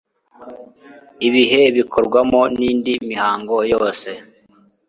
ibihe 1.27 1.61
bikorwamo 1.77 2.41
n 2.57 2.59
indi 2.69 2.93
mihango 3.09 3.55
yose 3.71 4.09